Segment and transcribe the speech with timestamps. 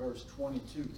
[0.00, 0.80] Verse 22.
[0.80, 0.88] It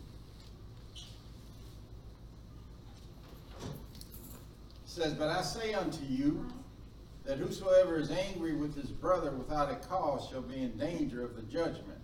[4.85, 6.47] says, But I say unto you
[7.25, 11.35] that whosoever is angry with his brother without a cause shall be in danger of
[11.35, 11.99] the judgment.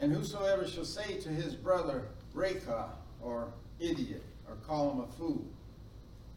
[0.00, 2.90] And whosoever shall say to his brother, Raca,
[3.22, 5.46] or idiot, or call him a fool,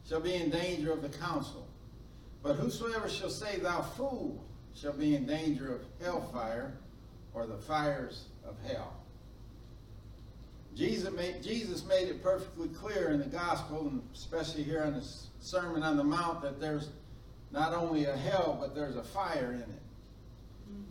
[0.07, 1.67] shall be in danger of the council.
[2.41, 6.73] But whosoever shall say, Thou fool, shall be in danger of hellfire
[7.33, 9.00] or the fires of hell.
[10.75, 15.05] Jesus made, Jesus made it perfectly clear in the gospel, and especially here in the
[15.39, 16.89] Sermon on the Mount, that there's
[17.51, 19.81] not only a hell, but there's a fire in it.
[20.71, 20.83] Mm.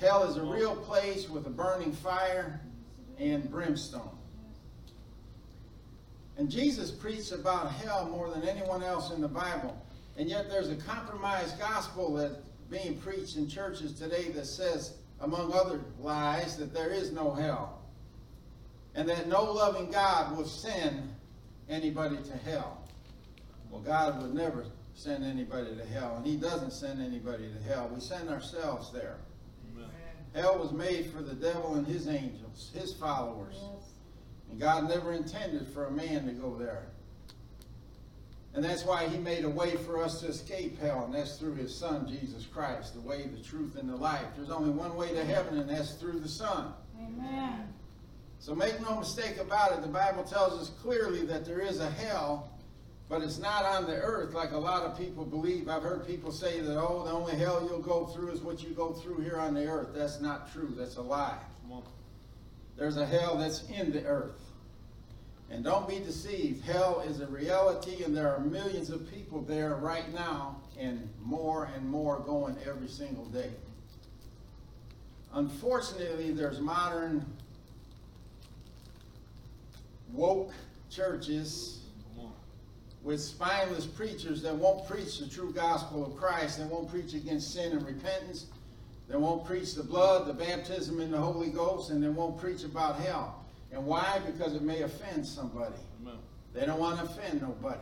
[0.00, 2.60] Hell is a real place with a burning fire
[3.18, 4.16] and brimstone.
[6.38, 9.76] And Jesus preached about hell more than anyone else in the Bible.
[10.18, 12.36] And yet there's a compromised gospel that's
[12.70, 17.75] being preached in churches today that says, among other lies, that there is no hell.
[18.96, 21.14] And that no loving God will send
[21.68, 22.82] anybody to hell.
[23.70, 27.90] Well, God would never send anybody to hell, and He doesn't send anybody to hell.
[27.92, 29.18] We send ourselves there.
[29.74, 29.90] Amen.
[30.34, 33.56] Hell was made for the devil and his angels, his followers.
[33.60, 33.90] Yes.
[34.50, 36.86] And God never intended for a man to go there.
[38.54, 41.56] And that's why he made a way for us to escape hell, and that's through
[41.56, 44.24] his son, Jesus Christ, the way, the truth, and the life.
[44.34, 46.72] There's only one way to heaven, and that's through the Son.
[46.98, 47.68] Amen.
[48.38, 51.90] So make no mistake about it, the Bible tells us clearly that there is a
[51.90, 52.50] hell,
[53.08, 55.68] but it's not on the earth like a lot of people believe.
[55.68, 58.70] I've heard people say that, oh, the only hell you'll go through is what you
[58.70, 59.88] go through here on the earth.
[59.94, 60.74] That's not true.
[60.76, 61.38] That's a lie.
[62.76, 64.40] There's a hell that's in the earth.
[65.50, 66.64] And don't be deceived.
[66.64, 71.70] Hell is a reality, and there are millions of people there right now, and more
[71.74, 73.50] and more going every single day.
[75.32, 77.24] Unfortunately, there's modern
[80.16, 80.52] woke
[80.90, 81.80] churches
[83.02, 86.58] with spineless preachers that won't preach the true gospel of Christ.
[86.58, 88.46] They won't preach against sin and repentance.
[89.08, 92.64] They won't preach the blood, the baptism in the Holy Ghost, and they won't preach
[92.64, 93.44] about hell.
[93.70, 94.20] And why?
[94.26, 95.76] Because it may offend somebody.
[96.00, 96.18] Amen.
[96.52, 97.78] They don't want to offend nobody.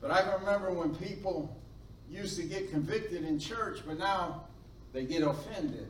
[0.00, 1.54] But I remember when people
[2.08, 4.44] used to get convicted in church, but now
[4.94, 5.88] they get offended.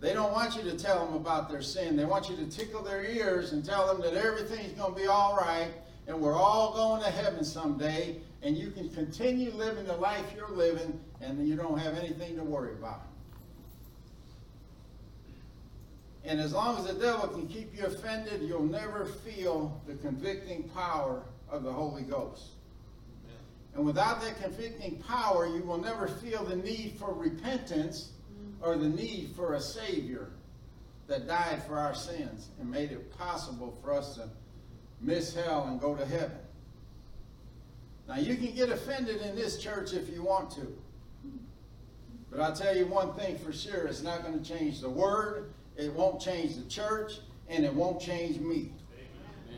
[0.00, 1.96] They don't want you to tell them about their sin.
[1.96, 5.06] They want you to tickle their ears and tell them that everything's going to be
[5.06, 5.70] all right
[6.06, 10.50] and we're all going to heaven someday and you can continue living the life you're
[10.50, 13.02] living and you don't have anything to worry about.
[16.24, 20.64] And as long as the devil can keep you offended, you'll never feel the convicting
[20.74, 22.50] power of the Holy Ghost.
[23.24, 23.36] Amen.
[23.74, 28.12] And without that convicting power, you will never feel the need for repentance
[28.62, 30.30] or the need for a Savior
[31.06, 34.28] that died for our sins and made it possible for us to
[35.00, 36.38] miss hell and go to heaven.
[38.08, 40.76] Now, you can get offended in this church if you want to.
[42.30, 45.52] But I'll tell you one thing for sure it's not going to change the Word,
[45.76, 48.72] it won't change the church, and it won't change me.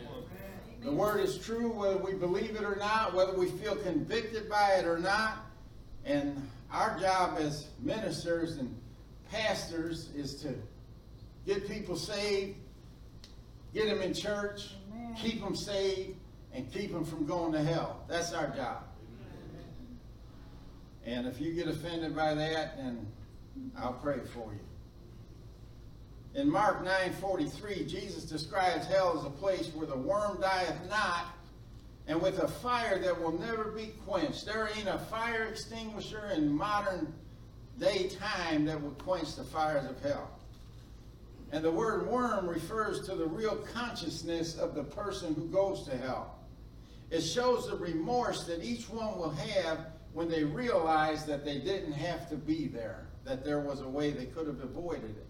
[0.01, 0.85] Amen.
[0.85, 4.75] The word is true whether we believe it or not, whether we feel convicted by
[4.75, 5.39] it or not.
[6.05, 8.75] And our job as ministers and
[9.31, 10.55] pastors is to
[11.47, 12.57] get people saved,
[13.73, 15.15] get them in church, Amen.
[15.17, 16.17] keep them saved,
[16.53, 18.05] and keep them from going to hell.
[18.09, 18.85] That's our job.
[21.07, 21.19] Amen.
[21.19, 23.07] And if you get offended by that, then
[23.79, 24.61] I'll pray for you.
[26.35, 31.27] In Mark 9:43, Jesus describes hell as a place where the worm dieth not,
[32.07, 34.47] and with a fire that will never be quenched.
[34.47, 37.13] There ain't a fire extinguisher in modern
[37.81, 40.31] day time that would quench the fires of hell.
[41.53, 45.97] And the word worm refers to the real consciousness of the person who goes to
[45.97, 46.37] hell.
[47.11, 51.93] It shows the remorse that each one will have when they realize that they didn't
[51.93, 55.27] have to be there, that there was a way they could have avoided it.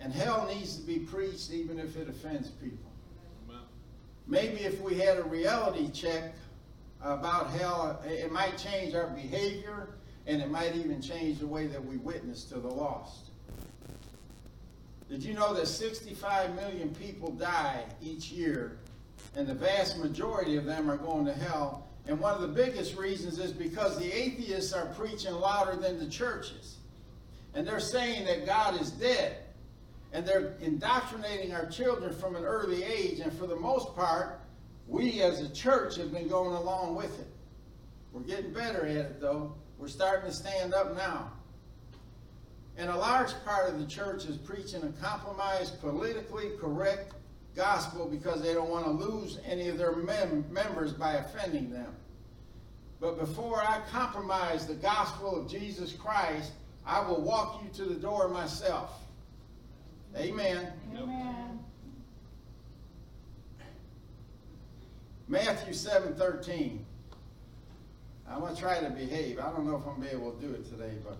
[0.00, 2.90] And hell needs to be preached even if it offends people.
[4.26, 6.34] Maybe if we had a reality check
[7.00, 9.88] about hell, it might change our behavior
[10.26, 13.30] and it might even change the way that we witness to the lost.
[15.08, 18.78] Did you know that 65 million people die each year,
[19.36, 21.86] and the vast majority of them are going to hell?
[22.06, 26.08] And one of the biggest reasons is because the atheists are preaching louder than the
[26.08, 26.76] churches.
[27.54, 29.36] And they're saying that God is dead.
[30.12, 33.20] And they're indoctrinating our children from an early age.
[33.20, 34.40] And for the most part,
[34.88, 37.28] we as a church have been going along with it.
[38.12, 39.54] We're getting better at it, though.
[39.82, 41.32] We're starting to stand up now.
[42.76, 47.14] And a large part of the church is preaching a compromised, politically correct
[47.56, 51.96] gospel because they don't want to lose any of their mem members by offending them.
[53.00, 56.52] But before I compromise the gospel of Jesus Christ,
[56.86, 58.92] I will walk you to the door myself.
[60.16, 60.72] Amen.
[60.96, 61.58] Amen.
[65.26, 66.86] Matthew 7 13.
[68.32, 69.38] I'm going to try to behave.
[69.38, 71.18] I don't know if I'm going to be able to do it today, but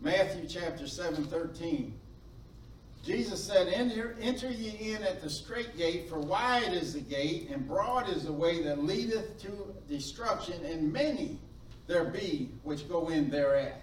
[0.00, 1.94] Matthew chapter 7 13.
[3.04, 7.50] Jesus said, enter, enter ye in at the straight gate, for wide is the gate,
[7.50, 11.38] and broad is the way that leadeth to destruction, and many
[11.86, 13.80] there be which go in thereat.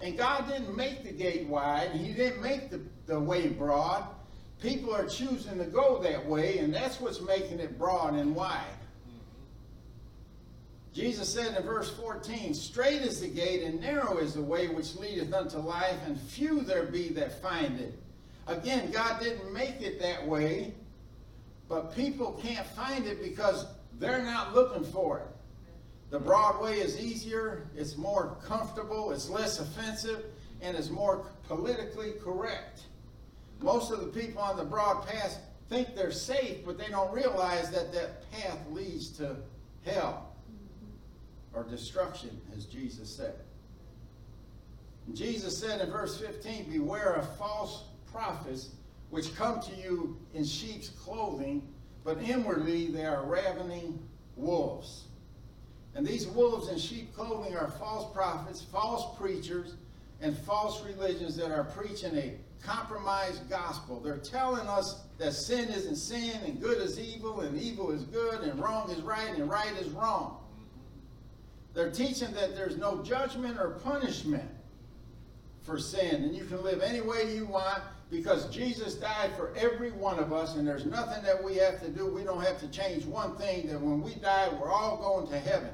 [0.00, 4.04] And God didn't make the gate wide, He didn't make the, the way broad.
[4.60, 8.64] People are choosing to go that way, and that's what's making it broad and wide.
[10.96, 14.96] Jesus said in verse 14, Straight is the gate, and narrow is the way which
[14.96, 17.92] leadeth unto life, and few there be that find it.
[18.46, 20.72] Again, God didn't make it that way,
[21.68, 23.66] but people can't find it because
[23.98, 25.26] they're not looking for it.
[26.08, 30.24] The broad way is easier, it's more comfortable, it's less offensive,
[30.62, 32.84] and it's more politically correct.
[33.60, 37.70] Most of the people on the broad path think they're safe, but they don't realize
[37.70, 39.36] that that path leads to
[39.84, 40.25] hell
[41.56, 43.34] or destruction, as Jesus said.
[45.06, 48.68] And Jesus said in verse 15, Beware of false prophets
[49.10, 51.66] which come to you in sheep's clothing,
[52.04, 53.98] but inwardly they are ravening
[54.36, 55.04] wolves.
[55.94, 59.74] And these wolves in sheep clothing are false prophets, false preachers,
[60.20, 64.00] and false religions that are preaching a compromised gospel.
[64.00, 68.42] They're telling us that sin isn't sin, and good is evil, and evil is good,
[68.42, 70.35] and wrong is right, and right is wrong.
[71.76, 74.48] They're teaching that there's no judgment or punishment
[75.60, 79.90] for sin, and you can live any way you want because Jesus died for every
[79.90, 82.06] one of us, and there's nothing that we have to do.
[82.06, 85.38] We don't have to change one thing, that when we die, we're all going to
[85.38, 85.68] heaven.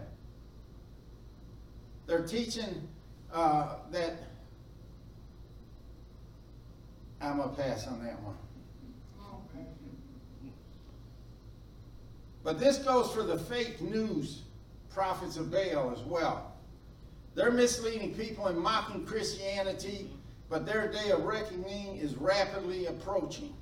[2.08, 2.88] They're teaching
[3.32, 4.14] uh, that.
[7.20, 8.34] I'm going to pass on that one.
[12.42, 14.42] But this goes for the fake news
[14.94, 16.52] prophets of Baal as well.
[17.34, 20.10] They're misleading people and mocking Christianity,
[20.50, 23.54] but their day of reckoning is rapidly approaching.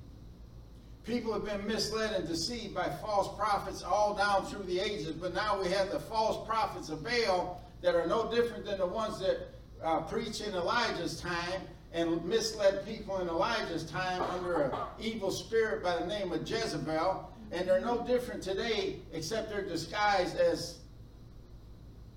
[1.04, 5.34] People have been misled and deceived by false prophets all down through the ages, but
[5.34, 9.18] now we have the false prophets of Baal that are no different than the ones
[9.20, 9.48] that
[9.82, 11.62] uh, preach in Elijah's time
[11.92, 17.28] and misled people in Elijah's time under an evil spirit by the name of Jezebel.
[17.52, 20.79] And they're no different today, except they're disguised as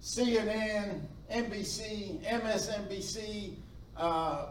[0.03, 1.00] CNN,
[1.31, 3.55] NBC, MSNBC,
[3.95, 4.48] uh,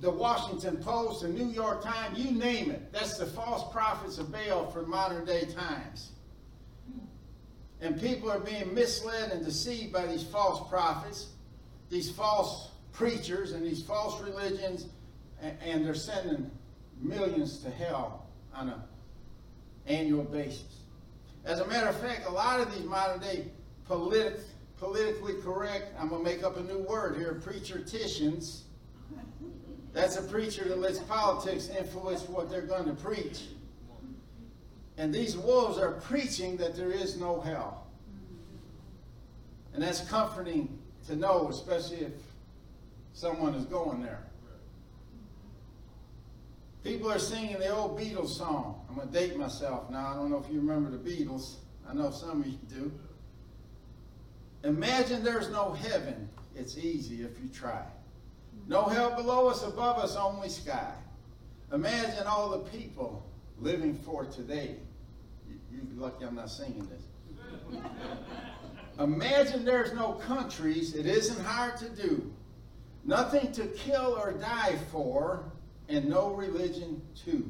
[0.00, 2.90] the Washington Post, the New York Times, you name it.
[2.90, 6.12] That's the false prophets of Baal for modern day times.
[7.82, 11.28] And people are being misled and deceived by these false prophets,
[11.90, 14.86] these false preachers, and these false religions,
[15.62, 16.50] and, they're sending
[17.02, 18.80] millions to hell on an
[19.86, 20.80] annual basis.
[21.44, 23.44] As a matter of fact, a lot of these modern day
[23.88, 24.38] politic,
[24.78, 28.62] politically correct, I'm going to make up a new word here, Preacher preacherticians.
[29.92, 33.44] That's a preacher that lets politics influence what they're going to preach.
[34.98, 37.86] And these wolves are preaching that there is no hell.
[39.72, 42.12] And that's comforting to know, especially if
[43.12, 44.22] someone is going there.
[46.82, 48.86] People are singing the old Beatles song.
[48.88, 50.12] I'm going to date myself now.
[50.12, 51.56] I don't know if you remember the Beatles.
[51.88, 52.92] I know some of you do.
[54.66, 56.28] Imagine there's no heaven.
[56.56, 57.84] It's easy if you try.
[58.66, 60.92] No hell below us, above us, only sky.
[61.72, 63.24] Imagine all the people
[63.60, 64.74] living for today.
[65.48, 67.80] You, are lucky I'm not singing this.
[68.98, 70.96] Imagine there's no countries.
[70.96, 72.32] It isn't hard to do.
[73.04, 75.44] Nothing to kill or die for,
[75.88, 77.48] and no religion too.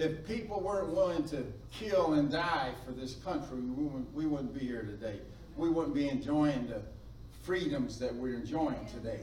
[0.00, 4.58] If people weren't willing to kill and die for this country, we wouldn't, we wouldn't
[4.58, 5.20] be here today.
[5.58, 6.80] We wouldn't be enjoying the
[7.42, 9.20] freedoms that we're enjoying today.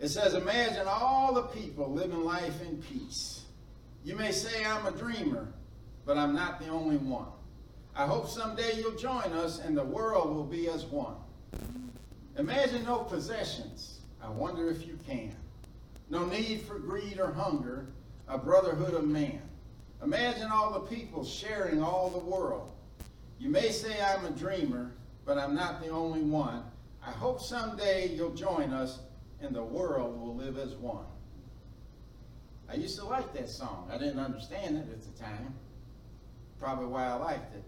[0.00, 3.44] It says, Imagine all the people living life in peace.
[4.04, 5.46] You may say I'm a dreamer,
[6.04, 7.28] but I'm not the only one.
[7.94, 11.14] I hope someday you'll join us and the world will be as one.
[12.38, 14.00] Imagine no possessions.
[14.20, 15.34] I wonder if you can.
[16.08, 17.86] No need for greed or hunger,
[18.28, 19.40] a brotherhood of man.
[20.02, 22.70] Imagine all the people sharing all the world.
[23.38, 24.92] You may say I'm a dreamer,
[25.24, 26.62] but I'm not the only one.
[27.04, 29.00] I hope someday you'll join us
[29.40, 31.04] and the world will live as one.
[32.68, 33.88] I used to like that song.
[33.92, 35.54] I didn't understand it at the time.
[36.58, 37.62] Probably why I liked it.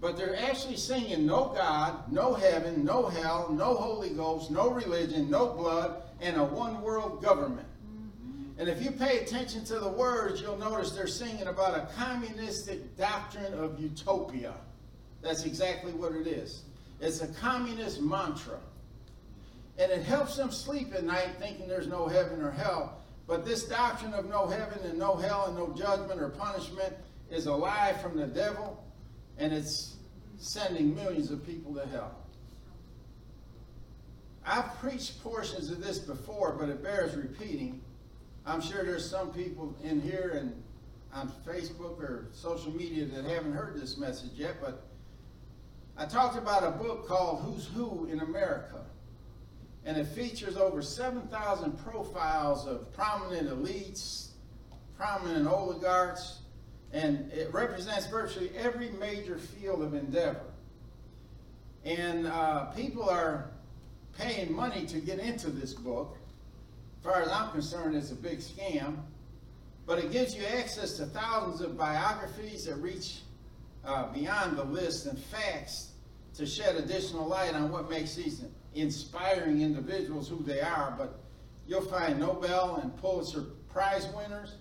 [0.00, 5.30] But they're actually singing no God, no heaven, no hell, no Holy Ghost, no religion,
[5.30, 7.68] no blood, and a one world government.
[8.58, 12.96] And if you pay attention to the words, you'll notice they're singing about a communistic
[12.96, 14.54] doctrine of utopia.
[15.20, 16.62] That's exactly what it is.
[17.00, 18.58] It's a communist mantra.
[19.78, 23.02] And it helps them sleep at night thinking there's no heaven or hell.
[23.26, 26.94] But this doctrine of no heaven and no hell and no judgment or punishment
[27.30, 28.82] is a lie from the devil,
[29.36, 29.96] and it's
[30.38, 32.14] sending millions of people to hell.
[34.46, 37.82] I've preached portions of this before, but it bears repeating.
[38.46, 40.62] I'm sure there's some people in here and
[41.12, 44.86] on Facebook or social media that haven't heard this message yet, but
[45.96, 48.84] I talked about a book called Who's Who in America.
[49.84, 54.28] And it features over 7,000 profiles of prominent elites,
[54.96, 56.40] prominent oligarchs,
[56.92, 60.40] and it represents virtually every major field of endeavor.
[61.84, 63.50] And uh, people are
[64.18, 66.16] paying money to get into this book.
[66.98, 68.96] As far as I'm concerned, it's a big scam.
[69.86, 73.20] But it gives you access to thousands of biographies that reach
[73.84, 75.92] uh, beyond the list and facts
[76.34, 78.44] to shed additional light on what makes these
[78.74, 80.94] inspiring individuals who they are.
[80.98, 81.20] But
[81.66, 84.54] you'll find Nobel and Pulitzer Prize winners,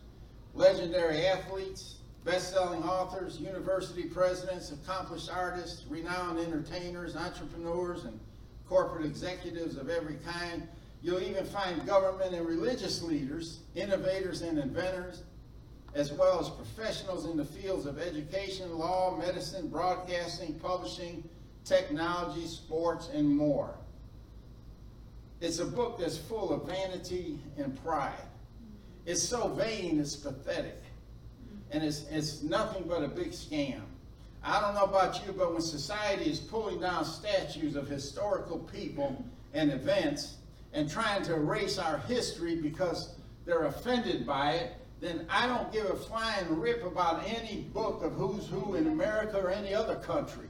[0.54, 8.20] legendary athletes, best-selling authors, university presidents, accomplished artists, renowned entertainers, entrepreneurs, and
[8.68, 10.68] corporate executives of every kind.
[11.02, 15.24] You'll even find government and religious leaders, innovators and inventors,
[15.94, 21.28] as well as professionals in the fields of education, law, medicine, broadcasting, publishing,
[21.64, 23.76] technology, sports, and more.
[25.42, 28.14] It's a book that's full of vanity and pride.
[29.06, 30.82] It's so vain, it's pathetic.
[31.72, 33.82] And it's, it's nothing but a big scam.
[34.48, 39.26] I don't know about you, but when society is pulling down statues of historical people
[39.56, 40.36] and events
[40.72, 45.86] and trying to erase our history because they're offended by it, then I don't give
[45.86, 50.48] a flying rip about any book of who's who in America or any other country.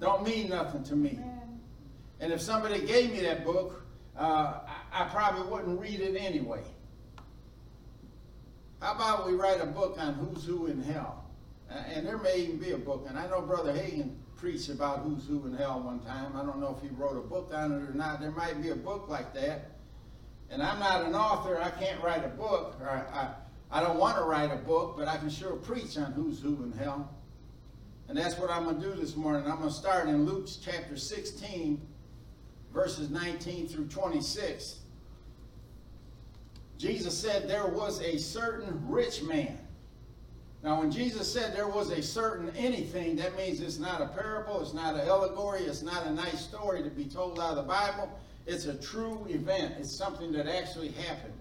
[0.00, 1.18] Don't mean nothing to me.
[2.20, 3.82] And if somebody gave me that book,
[4.16, 4.60] uh,
[4.92, 6.62] I, I probably wouldn't read it anyway.
[8.80, 11.21] How about we write a book on who's who in hell?
[11.94, 15.26] And there may even be a book, and I know Brother Hagin preached about who's
[15.26, 16.36] who in hell one time.
[16.36, 18.20] I don't know if he wrote a book on it or not.
[18.20, 19.70] There might be a book like that.
[20.50, 21.62] And I'm not an author.
[21.62, 22.76] I can't write a book.
[22.80, 23.34] Or I, I,
[23.70, 26.62] I don't want to write a book, but I can sure preach on who's who
[26.64, 27.14] in hell.
[28.08, 29.50] And that's what I'm going to do this morning.
[29.50, 31.80] I'm going to start in Luke chapter 16,
[32.74, 34.80] verses 19 through 26.
[36.76, 39.56] Jesus said there was a certain rich man.
[40.62, 44.60] Now, when Jesus said there was a certain anything, that means it's not a parable,
[44.60, 47.62] it's not an allegory, it's not a nice story to be told out of the
[47.62, 48.08] Bible.
[48.46, 49.74] It's a true event.
[49.78, 51.34] It's something that actually happened.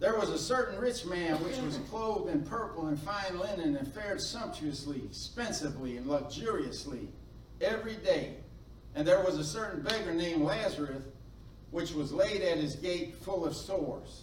[0.00, 3.86] There was a certain rich man which was clothed in purple and fine linen and
[3.92, 7.06] fared sumptuously, expensively, and luxuriously
[7.60, 8.36] every day.
[8.94, 11.02] And there was a certain beggar named Lazarus
[11.70, 14.22] which was laid at his gate full of sores.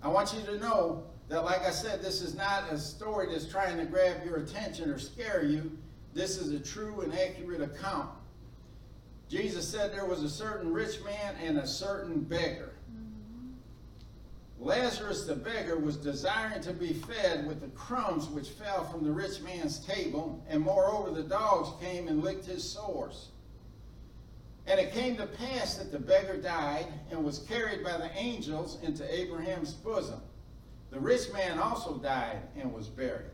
[0.00, 3.46] I want you to know that, like I said, this is not a story that's
[3.46, 5.76] trying to grab your attention or scare you.
[6.14, 8.10] This is a true and accurate account.
[9.28, 12.72] Jesus said there was a certain rich man and a certain beggar.
[14.58, 19.12] Lazarus the beggar was desiring to be fed with the crumbs which fell from the
[19.12, 23.28] rich man's table, and moreover the dogs came and licked his sores.
[24.66, 28.78] And it came to pass that the beggar died and was carried by the angels
[28.82, 30.20] into Abraham's bosom.
[30.90, 33.30] The rich man also died and was buried.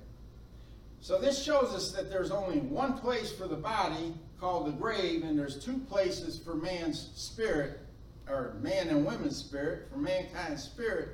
[1.00, 5.22] So this shows us that there's only one place for the body called the grave,
[5.22, 7.80] and there's two places for man's spirit
[8.28, 11.10] or man and woman's spirit, for mankind's spirit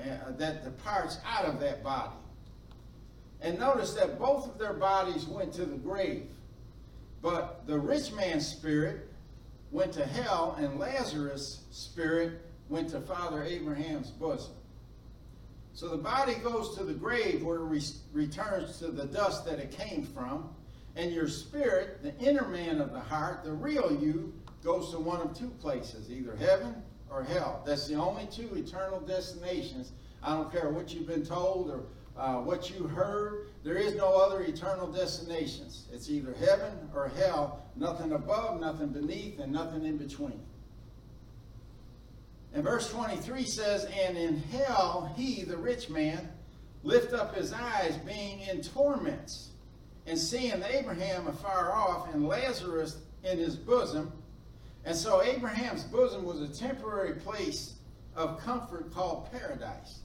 [0.00, 2.14] uh, that departs out of that body.
[3.40, 6.26] And notice that both of their bodies went to the grave.
[7.20, 9.08] But the rich man's spirit
[9.70, 14.54] went to hell, and Lazarus' spirit went to Father Abraham's bosom.
[15.72, 17.82] So the body goes to the grave where it re
[18.12, 20.50] returns to the dust that it came from.
[20.96, 24.32] And your spirit, the inner man of the heart, the real you,
[24.64, 26.74] goes to one of two places, either heaven
[27.10, 27.62] or hell.
[27.64, 29.92] That's the only two eternal destinations.
[30.22, 31.84] I don't care what you've been told or
[32.16, 33.46] uh, what you heard.
[33.62, 35.86] There is no other eternal destinations.
[35.92, 40.40] It's either heaven or hell, nothing above, nothing beneath, and nothing in between.
[42.54, 46.28] And verse 23 says, And in hell he, the rich man,
[46.82, 49.50] lift up his eyes, being in torments,
[50.06, 54.12] and seeing Abraham afar off, and Lazarus in his bosom.
[54.84, 57.74] And so Abraham's bosom was a temporary place
[58.16, 60.00] of comfort called paradise.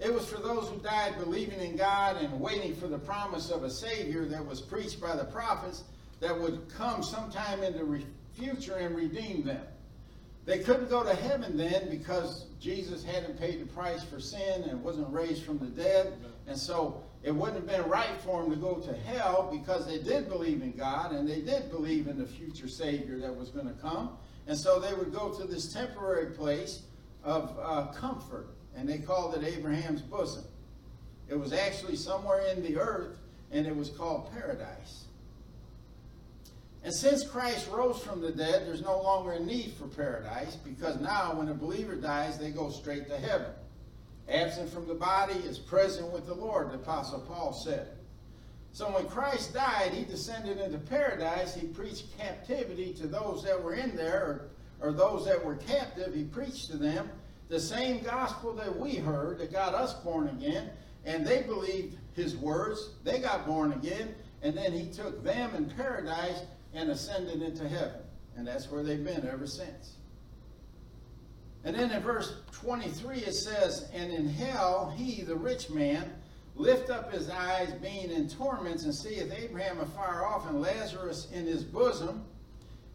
[0.00, 3.64] It was for those who died believing in God and waiting for the promise of
[3.64, 5.84] a Savior that was preached by the prophets
[6.20, 8.02] that would come sometime in the
[8.34, 9.64] future and redeem them.
[10.44, 14.82] They couldn't go to heaven then because Jesus hadn't paid the price for sin and
[14.82, 16.18] wasn't raised from the dead.
[16.46, 19.98] And so it wouldn't have been right for them to go to hell because they
[19.98, 23.66] did believe in God and they did believe in the future Savior that was going
[23.66, 24.18] to come.
[24.46, 26.82] And so they would go to this temporary place
[27.22, 30.44] of uh, comfort, and they called it Abraham's bosom.
[31.28, 33.16] It was actually somewhere in the earth,
[33.50, 35.03] and it was called paradise.
[36.84, 41.00] And since Christ rose from the dead, there's no longer a need for paradise because
[41.00, 43.50] now when a believer dies, they go straight to heaven.
[44.28, 47.88] Absent from the body is present with the Lord, the Apostle Paul said.
[48.72, 51.54] So when Christ died, he descended into paradise.
[51.54, 54.50] He preached captivity to those that were in there,
[54.80, 56.14] or, or those that were captive.
[56.14, 57.08] He preached to them
[57.48, 60.70] the same gospel that we heard that got us born again.
[61.06, 62.90] And they believed his words.
[63.04, 64.14] They got born again.
[64.42, 66.40] And then he took them in paradise
[66.74, 68.00] and ascended into heaven.
[68.36, 69.94] And that's where they've been ever since.
[71.64, 76.12] And then in verse 23 it says, And in hell he, the rich man,
[76.56, 81.46] lift up his eyes, being in torments, and seeth Abraham afar off, and Lazarus in
[81.46, 82.24] his bosom.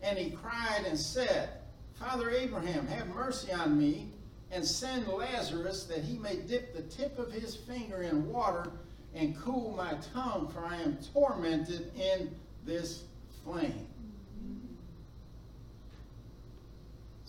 [0.02, 1.50] And he cried and said,
[1.96, 4.12] Father Abraham, have mercy on me,
[4.52, 8.72] and send Lazarus that he may dip the tip of his finger in water
[9.13, 12.34] and cool my tongue, for I am tormented in
[12.65, 13.04] this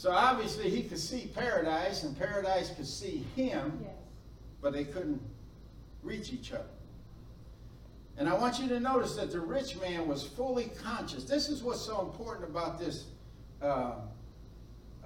[0.00, 3.92] So obviously he could see paradise and paradise could see him, yes.
[4.62, 5.20] but they couldn't
[6.02, 6.64] reach each other.
[8.16, 11.24] And I want you to notice that the rich man was fully conscious.
[11.24, 13.08] This is what's so important about this
[13.60, 13.96] uh,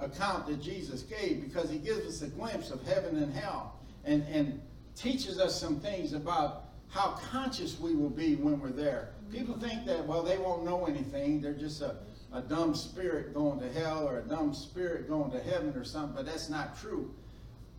[0.01, 4.25] account that Jesus gave because he gives us a glimpse of heaven and hell and,
[4.29, 4.61] and
[4.95, 9.09] teaches us some things about how conscious we will be when we're there.
[9.31, 11.41] People think that, well, they won't know anything.
[11.41, 11.97] They're just a,
[12.33, 16.15] a dumb spirit going to hell or a dumb spirit going to heaven or something,
[16.15, 17.15] but that's not true.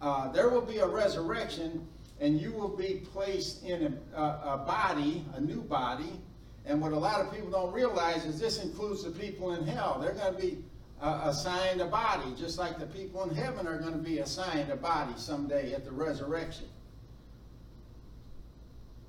[0.02, 1.88] Uh, there will be a resurrection,
[2.20, 6.20] and you will be placed in a, a, a body, a new body.
[6.66, 10.00] And what a lot of people don't realize is this includes the people in hell.
[10.02, 10.64] They're going to be
[11.02, 14.72] uh, assigned a body, just like the people in heaven are going to be assigned
[14.72, 16.66] a body someday at the resurrection.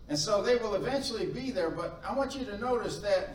[0.08, 3.30] And so they will eventually be there, but I want you to notice that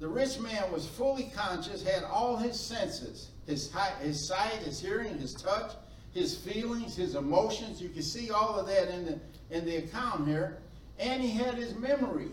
[0.00, 5.18] the rich man was fully conscious, had all his senses, his, his sight, his hearing,
[5.18, 5.72] his touch,
[6.12, 7.80] his feelings, his emotions.
[7.82, 9.18] You can see all of that in the,
[9.50, 10.58] in the account here.
[10.98, 12.28] And he had his memory.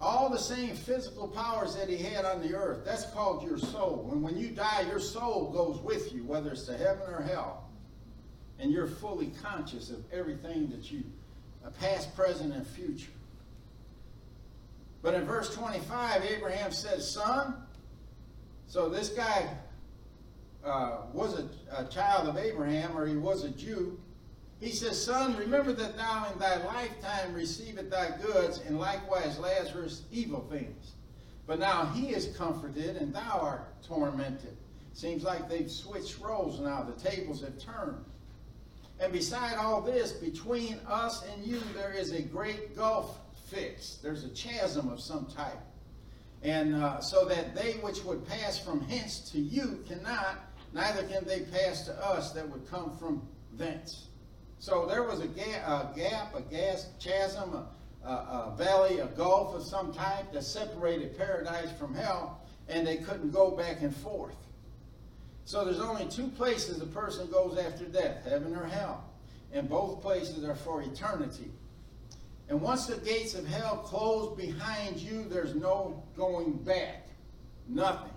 [0.00, 2.84] All the same physical powers that he had on the earth.
[2.84, 4.10] That's called your soul.
[4.12, 7.68] And when you die, your soul goes with you, whether it's to heaven or hell.
[8.58, 11.02] And you're fully conscious of everything that you
[11.70, 13.10] past, present, and future.
[15.02, 17.54] But in verse 25, Abraham said, Son,
[18.66, 19.48] so this guy
[20.64, 24.00] uh, was a, a child of Abraham, or he was a Jew.
[24.60, 30.02] He says, Son, remember that thou in thy lifetime receivest thy goods, and likewise Lazarus
[30.10, 30.92] evil things.
[31.46, 34.56] But now he is comforted, and thou art tormented.
[34.94, 36.82] Seems like they've switched roles now.
[36.82, 38.04] The tables have turned.
[39.00, 44.02] And beside all this, between us and you, there is a great gulf fixed.
[44.02, 45.58] There's a chasm of some type.
[46.42, 50.38] And uh, so that they which would pass from hence to you cannot,
[50.72, 54.08] neither can they pass to us that would come from thence.
[54.58, 59.06] So there was a, ga a gap, a gas chasm, a, a, a valley, a
[59.06, 63.94] gulf of some type that separated paradise from hell, and they couldn't go back and
[63.94, 64.36] forth.
[65.44, 69.04] So there's only two places a person goes after death, heaven or hell.
[69.52, 71.50] And both places are for eternity.
[72.48, 77.08] And once the gates of hell close behind you, there's no going back.
[77.68, 78.10] Nothing.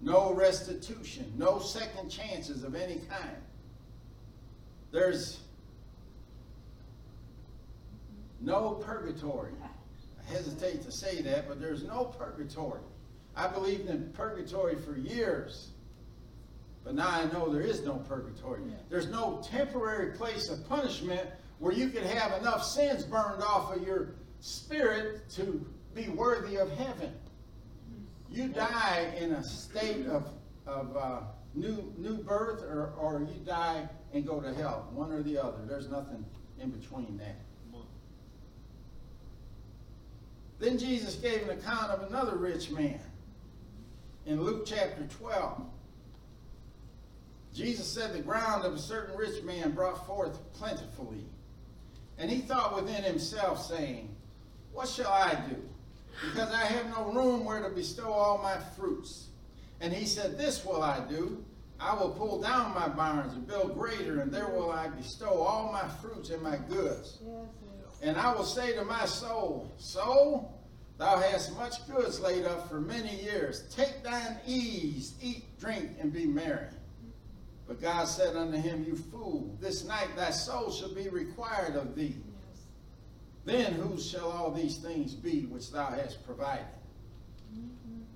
[0.00, 1.32] No restitution.
[1.36, 3.36] No second chances of any kind.
[4.92, 5.40] There's
[8.40, 9.52] no purgatory.
[9.62, 12.80] I hesitate to say that, but there's no purgatory.
[13.34, 15.70] I believed in purgatory for years.
[16.84, 18.60] But now I know there is no purgatory.
[18.90, 23.82] There's no temporary place of punishment where you can have enough sins burned off of
[23.86, 27.12] your spirit to be worthy of heaven.
[28.30, 30.26] You die in a state of,
[30.66, 31.20] of uh,
[31.54, 35.58] new, new birth or, or you die and go to hell, one or the other.
[35.66, 36.24] There's nothing
[36.60, 37.36] in between that.
[40.58, 43.00] Then Jesus gave an account of another rich man
[44.26, 45.62] in Luke chapter 12.
[47.54, 51.24] Jesus said, The ground of a certain rich man brought forth plentifully.
[52.18, 54.14] And he thought within himself, saying,
[54.72, 55.56] What shall I do?
[56.30, 59.28] Because I have no room where to bestow all my fruits.
[59.80, 61.44] And he said, This will I do.
[61.78, 65.72] I will pull down my barns and build greater, and there will I bestow all
[65.72, 67.18] my fruits and my goods.
[68.02, 70.52] And I will say to my soul, Soul,
[70.98, 73.64] thou hast much goods laid up for many years.
[73.74, 76.68] Take thine ease, eat, drink, and be merry.
[77.66, 81.94] But God said unto him, You fool, this night thy soul shall be required of
[81.94, 82.16] thee.
[83.44, 86.66] Then whose shall all these things be which thou hast provided?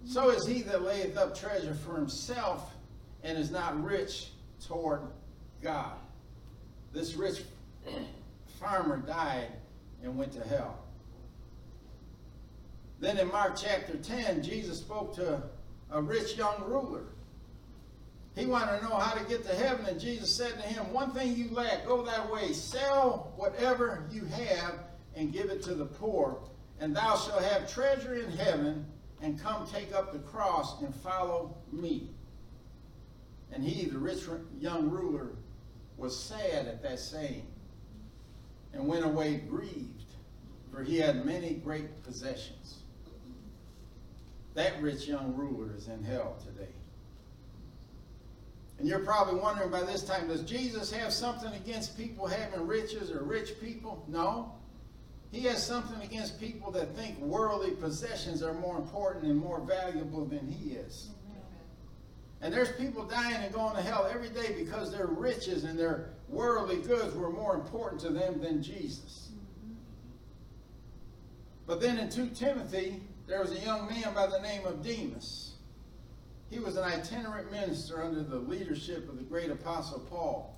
[0.05, 2.75] So is he that layeth up treasure for himself
[3.23, 4.31] and is not rich
[4.67, 5.03] toward
[5.63, 5.97] God.
[6.93, 7.43] This rich
[8.61, 9.49] farmer died
[10.03, 10.79] and went to hell.
[13.01, 15.43] Then in Mark chapter 10, Jesus spoke to
[15.91, 17.05] a rich young ruler.
[18.39, 21.11] He wanted to know how to get to heaven, and Jesus said to him, One
[21.11, 24.75] thing you lack, go that way, sell whatever you have
[25.17, 26.39] and give it to the poor,
[26.79, 28.87] and thou shalt have treasure in heaven,
[29.21, 32.11] and come take up the cross and follow me.
[33.53, 34.23] And he, the rich
[34.61, 35.31] young ruler,
[35.97, 37.45] was sad at that saying,
[38.73, 40.13] and went away grieved,
[40.71, 42.83] for he had many great possessions.
[44.55, 46.71] That rich young ruler is in hell today.
[48.89, 53.23] You're probably wondering by this time, does Jesus have something against people having riches or
[53.23, 54.03] rich people?
[54.09, 54.55] No.
[55.31, 60.25] He has something against people that think worldly possessions are more important and more valuable
[60.25, 61.09] than he is.
[62.41, 66.09] And there's people dying and going to hell every day because their riches and their
[66.27, 69.29] worldly goods were more important to them than Jesus.
[71.67, 75.48] But then in 2 Timothy, there was a young man by the name of Demas.
[76.51, 80.57] He was an itinerant minister under the leadership of the great apostle Paul.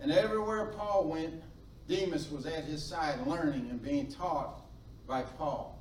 [0.00, 1.34] And everywhere Paul went,
[1.86, 4.62] Demas was at his side learning and being taught
[5.06, 5.78] by Paul.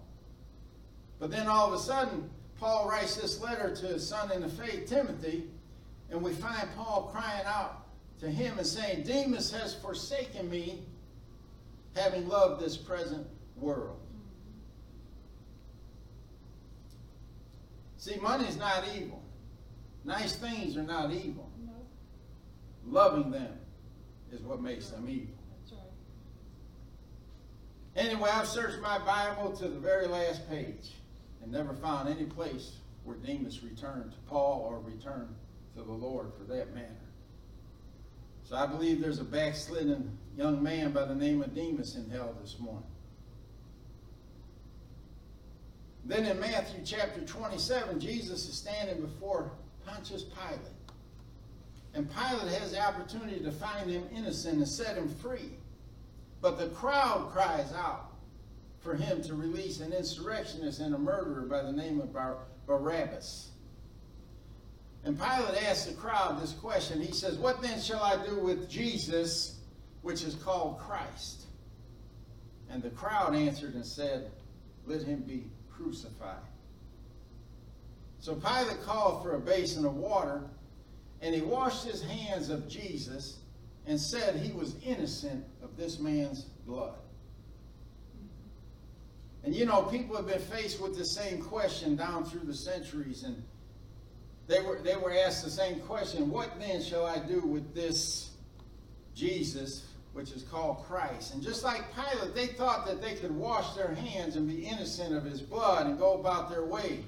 [1.20, 4.50] But then all of a sudden, Paul writes this letter to his son in the
[4.50, 5.46] faith, Timothy,
[6.10, 7.86] and we find Paul crying out
[8.20, 10.84] to him and saying, Demas has forsaken me,
[11.96, 13.99] having loved this present world.
[18.00, 19.22] See, money is not evil.
[20.06, 21.52] Nice things are not evil.
[21.66, 21.74] No.
[22.88, 23.60] Loving them
[24.32, 25.36] is what makes them evil.
[25.52, 25.82] That's right.
[27.98, 30.92] Anyway, I've searched my Bible to the very last page
[31.44, 35.36] and never found any place where Demas returned to Paul or returned
[35.76, 36.88] to the Lord for that matter.
[38.46, 42.34] So I believe there's a backslidden young man by the name of Demas in hell
[42.42, 42.89] this morning.
[46.06, 49.52] Then in Matthew chapter 27, Jesus is standing before
[49.86, 50.60] Pontius Pilate.
[51.94, 55.52] And Pilate has the opportunity to find him innocent and set him free.
[56.42, 58.12] But the crowd cries out
[58.80, 63.50] for him to release an insurrectionist and a murderer by the name of Bar Barabbas.
[65.04, 67.02] And Pilate asks the crowd this question.
[67.02, 69.60] He says, What then shall I do with Jesus,
[70.02, 71.46] which is called Christ?
[72.70, 74.32] And the crowd answered and said,
[74.86, 75.48] Let him be
[75.80, 76.42] crucified.
[78.20, 80.44] So Pilate called for a basin of water,
[81.22, 83.38] and he washed his hands of Jesus
[83.88, 86.96] and said he was innocent of this man's blood.
[89.44, 93.24] And you know, people have been faced with the same question down through the centuries,
[93.24, 93.42] and
[94.48, 98.32] they were, they were asked the same question What then shall I do with this
[99.16, 99.86] Jesus,
[100.20, 101.34] which is called Christ?
[101.34, 105.16] And just like Pilate, they thought that they could wash their hands and be innocent
[105.16, 107.06] of his blood and go about their way.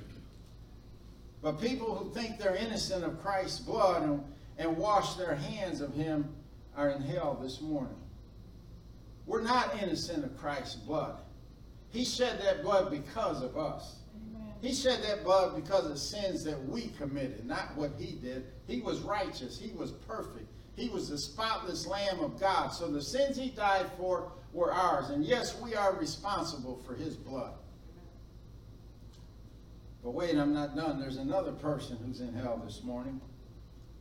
[1.42, 4.24] But people who think they're innocent of Christ's blood and,
[4.58, 6.34] and wash their hands of him
[6.78, 7.98] are in hell this morning.
[9.26, 11.18] We're not innocent of Christ's blood.
[11.90, 13.98] He shed that blood because of us.
[14.16, 14.54] Amen.
[14.62, 18.46] He shed that blood because of sins that we committed, not what he did.
[18.68, 19.60] He was righteous.
[19.60, 20.48] He was perfect.
[20.76, 22.70] He was the spotless Lamb of God.
[22.70, 25.10] So the sins he died for were ours.
[25.10, 27.54] And yes, we are responsible for his blood.
[30.04, 31.00] But wait, I'm not done.
[31.00, 33.22] There's another person who's in hell this morning.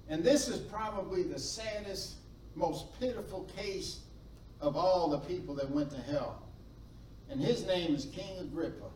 [0.08, 2.14] And this is probably the saddest,
[2.54, 4.00] most pitiful case
[4.60, 6.42] of all the people that went to hell.
[7.30, 8.86] And his name is King Agrippa.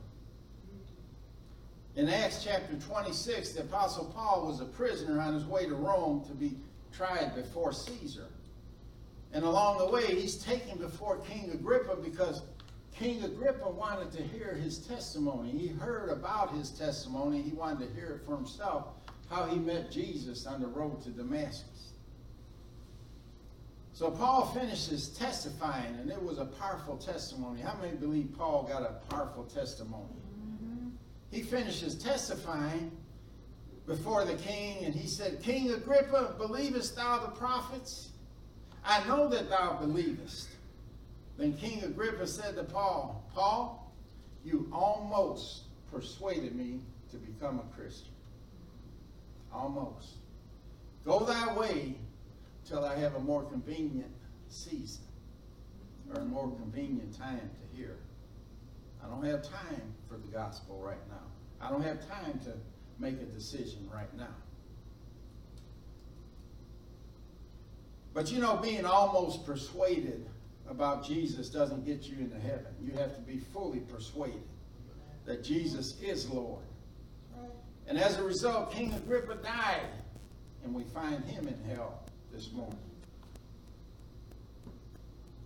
[1.97, 6.25] In Acts chapter 26, the Apostle Paul was a prisoner on his way to Rome
[6.27, 6.57] to be
[6.97, 8.27] tried before Caesar.
[9.33, 12.43] And along the way, he's taken before King Agrippa because
[12.95, 15.51] King Agrippa wanted to hear his testimony.
[15.51, 17.43] He heard about his testimony.
[17.43, 18.87] He wanted to hear it for himself,
[19.29, 21.91] how he met Jesus on the road to Damascus.
[23.93, 27.61] So Paul finishes testifying, and it was a powerful testimony.
[27.61, 30.05] How many believe Paul got a powerful testimony?
[30.05, 30.89] Mm-hmm.
[31.31, 32.91] He finishes testifying
[33.87, 38.11] before the king, and he said, King Agrippa, believest thou the prophets?
[38.85, 40.49] I know that thou believest.
[41.37, 43.93] Then King Agrippa said to Paul, Paul,
[44.45, 48.13] you almost persuaded me to become a Christian.
[49.53, 50.09] Almost.
[51.05, 51.95] Go thy way
[52.67, 54.11] till I have a more convenient
[54.49, 55.05] season
[56.11, 57.97] or a more convenient time to hear.
[59.05, 61.67] I don't have time for the gospel right now.
[61.67, 62.53] I don't have time to
[62.99, 64.35] make a decision right now.
[68.13, 70.27] But you know, being almost persuaded
[70.69, 72.67] about Jesus doesn't get you into heaven.
[72.81, 74.43] You have to be fully persuaded
[75.27, 76.63] that Jesus is Lord.
[77.87, 79.91] And as a result, King Agrippa died,
[80.65, 82.03] and we find him in hell
[82.33, 82.79] this morning.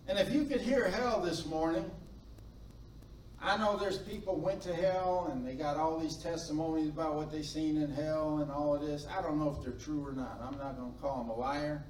[0.07, 1.89] And if you could hear hell this morning,
[3.41, 7.31] I know there's people went to hell and they got all these testimonies about what
[7.31, 9.07] they seen in hell and all of this.
[9.17, 10.41] I don't know if they're true or not.
[10.41, 11.83] I'm not going to call them a liar.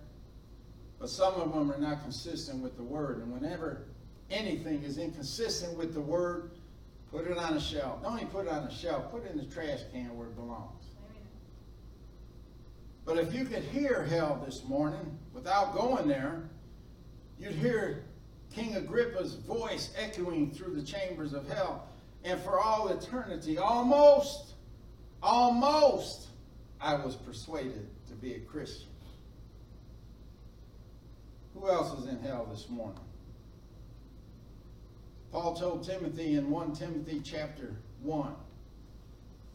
[1.00, 3.20] But some of them are not consistent with the word.
[3.20, 3.88] And whenever
[4.30, 6.52] anything is inconsistent with the word,
[7.12, 8.04] put it on a shelf.
[8.04, 9.10] Don't even put it on a shelf.
[9.10, 10.86] Put it in the trash can where it belongs.
[13.06, 16.44] But if you could hear hell this morning without going there,
[17.40, 18.04] you'd hear
[18.54, 21.88] King Agrippa's voice echoing through the chambers of hell.
[22.24, 24.54] And for all eternity, almost,
[25.22, 26.28] almost,
[26.82, 28.90] I was persuaded to be a Christian.
[31.54, 33.00] Who else is in hell this morning?
[35.32, 38.34] Paul told Timothy in 1 Timothy chapter 1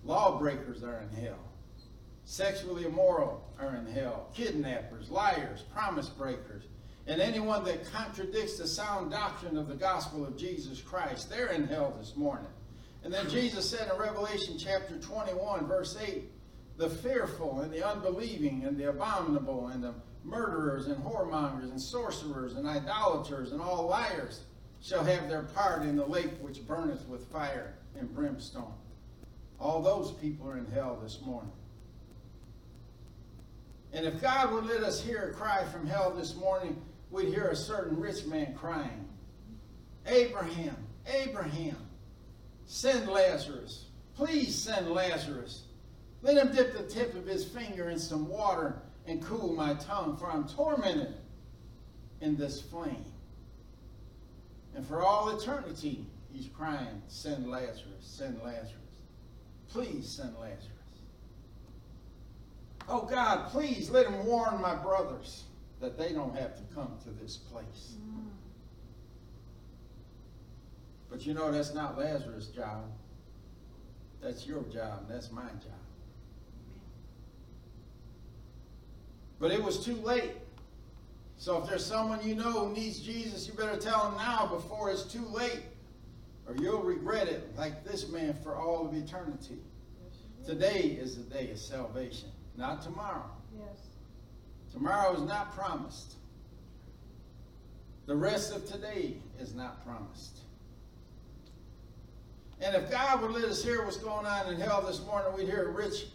[0.04, 1.38] lawbreakers are in hell,
[2.24, 6.64] sexually immoral are in hell, kidnappers, liars, promise breakers,
[7.06, 11.66] and anyone that contradicts the sound doctrine of the gospel of Jesus Christ, they're in
[11.66, 12.48] hell this morning.
[13.02, 16.24] And then Jesus said in Revelation chapter 21, verse 8,
[16.78, 22.54] the fearful and the unbelieving and the abominable and the murderers and whoremongers and sorcerers
[22.54, 24.40] and idolaters and all liars
[24.82, 28.72] shall have their part in the lake which burneth with fire and brimstone.
[29.60, 31.52] All those people are in hell this morning.
[33.92, 36.82] And if God would let us hear a cry from hell this morning,
[37.14, 39.08] we'd hear a certain rich man crying,
[40.06, 41.76] Abraham, Abraham,
[42.66, 43.86] send Lazarus.
[44.16, 45.62] Please send Lazarus.
[46.22, 50.16] Let him dip the tip of his finger in some water and cool my tongue,
[50.16, 51.14] for I'm tormented
[52.20, 53.04] in this flame.
[54.74, 58.72] And for all eternity, he's crying, Send Lazarus, send Lazarus.
[59.68, 60.68] Please send Lazarus.
[62.88, 65.44] Oh God, please let him warn my brothers
[65.84, 67.96] that they don't have to come to this place.
[71.10, 72.86] But you know, that's not Lazarus' job.
[74.22, 75.06] That's your job.
[75.10, 75.82] That's my job.
[79.38, 80.32] But it was too late.
[81.36, 84.90] So if there's someone you know who needs Jesus, you better tell them now before
[84.90, 85.64] it's too late.
[86.48, 89.58] Or you'll regret it like this man for all of eternity.
[90.46, 93.30] Today is the day of salvation, not tomorrow.
[93.58, 93.83] Yes.
[94.74, 96.14] Tomorrow is not promised.
[98.06, 100.40] The rest of today is not promised.
[102.60, 105.46] And if God would let us hear what's going on in hell this morning, we'd
[105.46, 106.06] hear a rich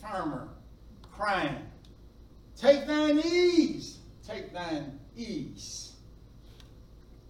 [0.00, 0.48] farmer
[1.12, 1.56] crying,
[2.56, 3.98] Take thine ease.
[4.26, 5.92] Take thine ease.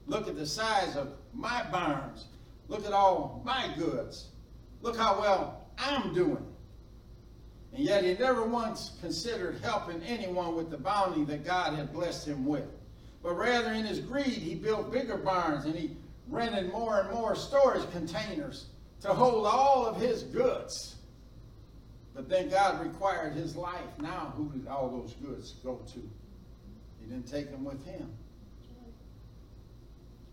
[0.06, 2.26] Look at the size of my barns.
[2.68, 4.28] Look at all my goods.
[4.82, 6.46] Look how well I'm doing.
[7.76, 12.26] And yet he never once considered helping anyone with the bounty that God had blessed
[12.26, 12.64] him with.
[13.22, 15.94] But rather, in his greed, he built bigger barns and he
[16.26, 18.68] rented more and more storage containers
[19.02, 20.96] to hold all of his goods.
[22.14, 23.98] But then God required his life.
[24.00, 26.10] Now, who did all those goods go to?
[27.00, 28.10] He didn't take them with him.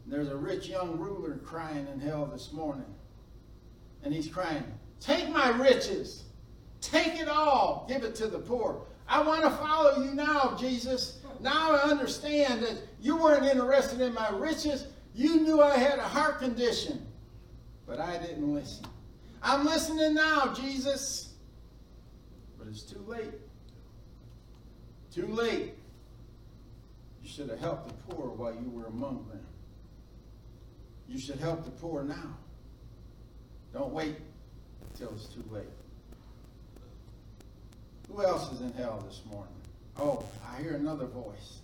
[0.06, 2.86] There's a rich young ruler crying in hell this morning.
[4.02, 4.64] And he's crying,
[5.02, 6.24] Take my riches.
[6.84, 7.86] Take it all.
[7.88, 8.82] Give it to the poor.
[9.08, 11.20] I want to follow you now, Jesus.
[11.40, 14.88] Now I understand that you weren't interested in my riches.
[15.16, 17.06] You knew I had a heart condition.
[17.88, 18.86] But I didn't listen.
[19.42, 21.34] I'm listening now, Jesus.
[22.58, 23.32] But it's too late.
[25.10, 25.76] Too late.
[27.22, 29.46] You should have helped the poor while you were among them.
[31.08, 32.38] You should help the poor now.
[33.72, 34.18] Don't wait
[34.92, 35.64] until it's too late.
[38.14, 39.54] Who else is in hell this morning?
[39.98, 41.60] Oh, I hear another voice.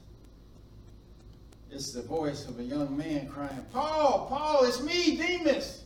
[1.69, 5.83] It's the voice of a young man crying, Paul, Paul, it's me, Demas.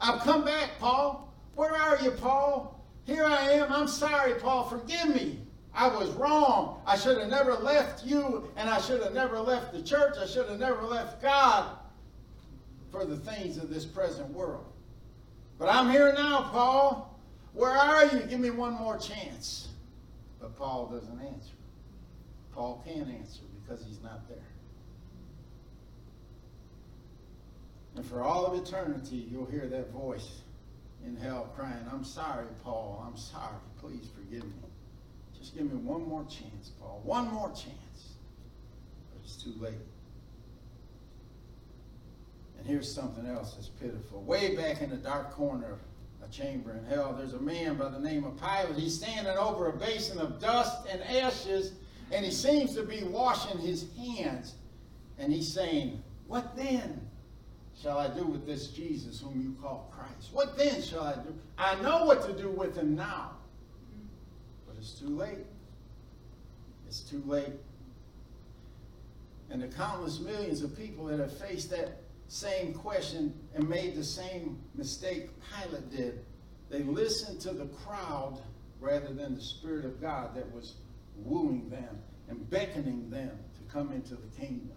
[0.00, 1.32] I've come back, Paul.
[1.54, 2.84] Where are you, Paul?
[3.04, 3.72] Here I am.
[3.72, 4.68] I'm sorry, Paul.
[4.68, 5.38] Forgive me.
[5.72, 6.82] I was wrong.
[6.86, 10.16] I should have never left you, and I should have never left the church.
[10.20, 11.76] I should have never left God
[12.90, 14.66] for the things of this present world.
[15.58, 17.20] But I'm here now, Paul.
[17.52, 18.20] Where are you?
[18.22, 19.69] Give me one more chance.
[20.40, 21.54] But Paul doesn't answer.
[22.52, 24.38] Paul can't answer because he's not there.
[27.96, 30.42] And for all of eternity, you'll hear that voice
[31.04, 33.04] in hell crying, I'm sorry, Paul.
[33.06, 33.56] I'm sorry.
[33.80, 34.68] Please forgive me.
[35.38, 37.00] Just give me one more chance, Paul.
[37.04, 38.14] One more chance.
[39.12, 39.72] But it's too late.
[42.58, 44.22] And here's something else that's pitiful.
[44.22, 45.78] Way back in the dark corner
[46.24, 48.76] a chamber in hell, there's a man by the name of Pilate.
[48.76, 51.72] He's standing over a basin of dust and ashes,
[52.12, 54.54] and he seems to be washing his hands.
[55.18, 57.00] And he's saying, What then
[57.80, 60.32] shall I do with this Jesus whom you call Christ?
[60.32, 61.34] What then shall I do?
[61.58, 63.32] I know what to do with him now.
[64.66, 65.46] But it's too late.
[66.86, 67.52] It's too late.
[69.50, 72.00] And the countless millions of people that have faced that
[72.30, 76.24] same question and made the same mistake Pilate did.
[76.70, 78.40] They listened to the crowd
[78.78, 80.76] rather than the Spirit of God that was
[81.16, 84.76] wooing them and beckoning them to come into the kingdom.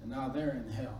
[0.00, 0.98] And now they're in hell.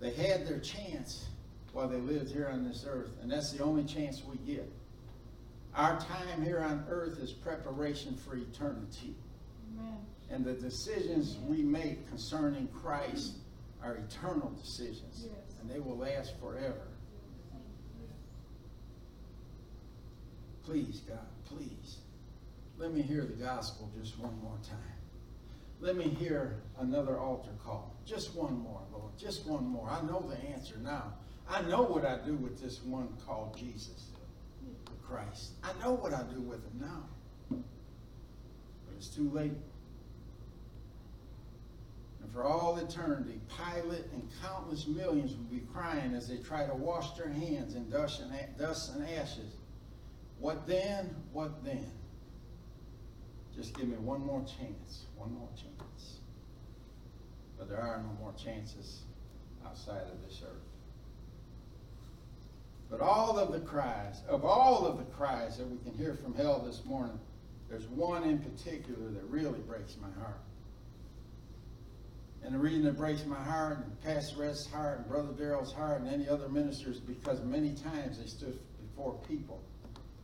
[0.00, 1.28] They had their chance
[1.72, 4.70] while they lived here on this earth, and that's the only chance we get.
[5.74, 9.16] Our time here on earth is preparation for eternity.
[9.72, 9.96] Amen.
[10.34, 13.36] And the decisions we make concerning Christ
[13.80, 15.28] are eternal decisions.
[15.28, 15.56] Yes.
[15.60, 16.88] And they will last forever.
[20.64, 21.98] Please, God, please.
[22.78, 24.78] Let me hear the gospel just one more time.
[25.80, 27.94] Let me hear another altar call.
[28.04, 29.12] Just one more, Lord.
[29.16, 29.88] Just one more.
[29.88, 31.12] I know the answer now.
[31.48, 34.10] I know what I do with this one called Jesus,
[35.06, 35.52] Christ.
[35.62, 37.04] I know what I do with him now.
[37.50, 39.52] But it's too late.
[42.24, 46.74] And for all eternity, Pilate and countless millions will be crying as they try to
[46.74, 49.56] wash their hands in dust and, dust and ashes.
[50.38, 51.14] What then?
[51.34, 51.90] What then?
[53.54, 55.04] Just give me one more chance.
[55.16, 56.20] One more chance.
[57.58, 59.02] But there are no more chances
[59.66, 60.62] outside of this earth.
[62.90, 66.34] But all of the cries, of all of the cries that we can hear from
[66.34, 67.20] hell this morning,
[67.68, 70.40] there's one in particular that really breaks my heart.
[72.44, 76.02] And the reason it breaks my heart, and Pastor Rhett's heart, and Brother Darrell's heart,
[76.02, 79.62] and any other ministers, because many times they stood before people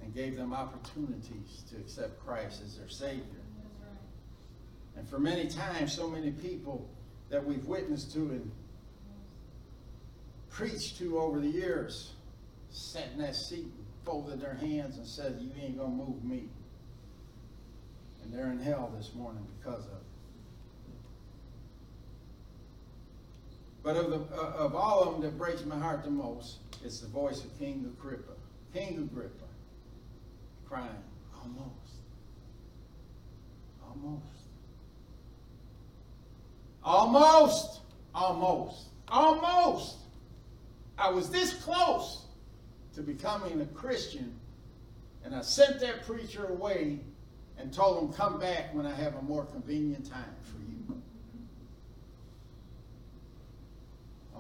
[0.03, 3.25] and gave them opportunities to accept Christ as their Savior.
[4.97, 6.87] And for many times, so many people
[7.31, 8.51] that we've witnessed to and
[10.51, 12.13] preached to over the years
[12.71, 16.23] sat in that seat and folded their hands and said, You ain't going to move
[16.23, 16.49] me.
[18.23, 20.10] And they're in hell this morning because of it.
[23.83, 27.01] But of, the, uh, of all of them that breaks my heart the most, it's
[27.01, 28.33] the voice of King Agrippa.
[28.75, 29.45] King Agrippa
[30.71, 30.89] crying,
[31.43, 31.71] almost.
[33.85, 34.25] Almost.
[36.85, 37.81] Almost.
[38.15, 38.87] Almost.
[39.09, 39.97] Almost.
[40.97, 42.27] I was this close
[42.95, 44.39] to becoming a Christian,
[45.25, 47.01] and I sent that preacher away
[47.59, 50.60] and told him, come back when I have a more convenient time for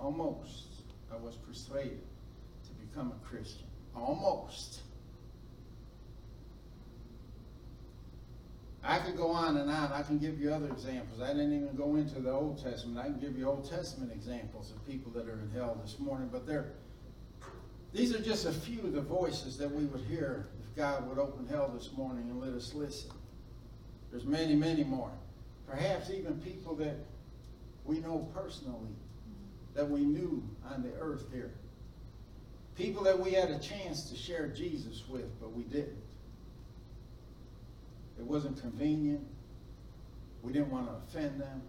[0.01, 0.71] almost
[1.13, 2.01] I was persuaded
[2.65, 3.67] to become a Christian.
[3.95, 4.83] Almost.
[8.83, 9.93] I could go on and on.
[9.93, 11.21] I can give you other examples.
[11.21, 12.99] I didn't even go into the Old Testament.
[12.99, 16.29] I can give you Old Testament examples of people that are in hell this morning,
[16.33, 16.73] but they're
[17.93, 21.19] these are just a few of the voices that we would hear if God would
[21.19, 23.11] open hell this morning and let us listen.
[24.13, 25.11] There's many, many more.
[25.69, 26.97] Perhaps even people that
[27.85, 28.95] we know personally
[29.75, 30.43] that we knew
[30.73, 31.51] on the earth here.
[32.77, 36.03] People that we had a chance to share Jesus with, but we didn't.
[38.18, 39.27] It wasn't convenient.
[40.43, 41.62] We didn't want to offend them.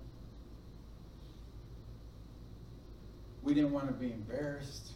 [3.43, 4.91] We didn't want to be embarrassed.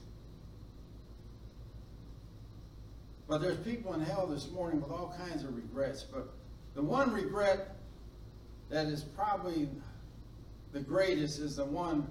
[3.27, 6.03] But there's people in hell this morning with all kinds of regrets.
[6.03, 6.29] But
[6.75, 7.75] the one regret
[8.69, 9.69] that is probably
[10.73, 12.07] the greatest is the one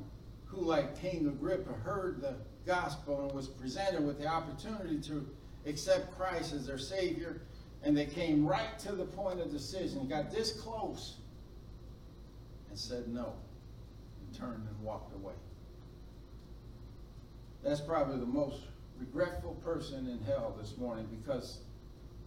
[0.55, 2.35] who, like King Agrippa, heard the
[2.67, 5.27] gospel and was presented with the opportunity to
[5.67, 7.41] accept Christ as their Savior.
[7.83, 11.17] And they came right to the point of decision, got this close,
[12.71, 13.35] and said no,
[14.21, 15.35] and turned and walked away.
[17.63, 18.61] That's probably the most
[18.99, 21.59] regretful person in hell this morning because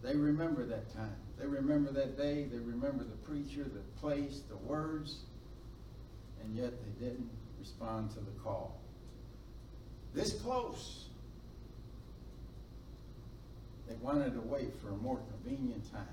[0.02, 1.16] they remember that time.
[1.38, 2.44] They remember that day.
[2.44, 5.20] They remember the preacher, the place, the words,
[6.42, 7.28] and yet they didn't
[7.58, 8.78] respond to the call.
[10.14, 11.06] This close.
[13.88, 16.06] They wanted to wait for a more convenient time.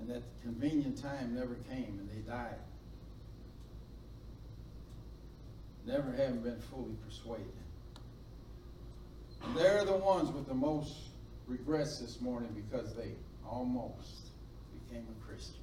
[0.00, 2.56] And that convenient time never came and they died.
[5.86, 7.46] Never having been fully persuaded.
[9.44, 10.94] And they're the ones with the most
[11.46, 13.12] regrets this morning because they
[13.48, 14.30] almost
[14.72, 15.59] became a Christian.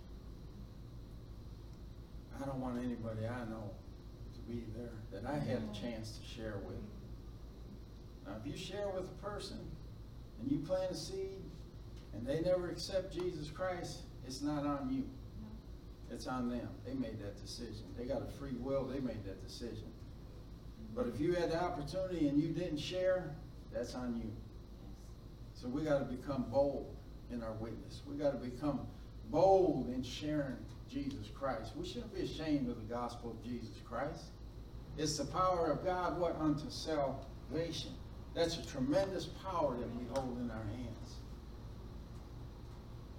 [2.41, 3.71] I don't want anybody I know
[4.33, 6.77] to be there that I had a chance to share with.
[8.25, 9.59] Now, if you share with a person
[10.39, 11.41] and you plant a seed
[12.13, 15.03] and they never accept Jesus Christ, it's not on you.
[16.13, 16.69] It's on them.
[16.85, 17.85] They made that decision.
[17.97, 18.83] They got a free will.
[18.85, 19.91] They made that decision.
[20.95, 23.35] But if you had the opportunity and you didn't share,
[23.73, 24.31] that's on you.
[25.53, 26.95] So we got to become bold
[27.31, 28.01] in our witness.
[28.07, 28.81] We got to become
[29.29, 30.57] bold in sharing
[30.89, 31.73] Jesus Christ.
[31.75, 34.25] We shouldn't be ashamed of the gospel of Jesus Christ.
[34.97, 37.91] It's the power of God, what unto salvation.
[38.33, 41.15] That's a tremendous power that we hold in our hands.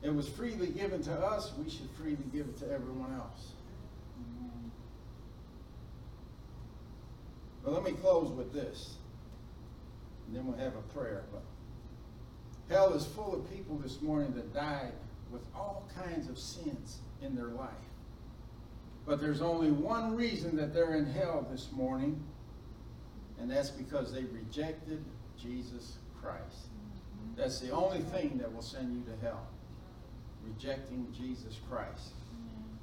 [0.03, 1.53] It was freely given to us.
[1.63, 3.53] We should freely give it to everyone else.
[7.65, 8.95] But let me close with this.
[10.27, 11.25] And then we'll have a prayer.
[11.33, 11.43] But
[12.73, 14.93] hell is full of people this morning that died
[15.31, 17.71] with all kinds of sins in their life.
[19.07, 22.23] But there's only one reason that they're in hell this morning,
[23.41, 25.03] and that's because they rejected
[25.41, 26.69] Jesus Christ.
[27.37, 29.47] That's the only thing that will send you to hell.
[30.45, 32.13] Rejecting Jesus Christ.